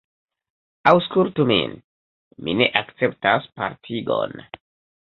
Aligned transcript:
Aŭskultu 0.91 1.45
min; 1.53 1.75
mi 2.49 2.59
ne 2.63 2.71
akceptas 2.83 3.51
partigon. 3.61 4.39